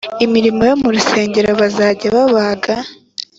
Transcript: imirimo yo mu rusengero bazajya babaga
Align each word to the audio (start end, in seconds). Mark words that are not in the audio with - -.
imirimo 0.25 0.61
yo 0.69 0.75
mu 0.81 0.89
rusengero 0.95 1.49
bazajya 1.59 2.07
babaga 2.15 2.75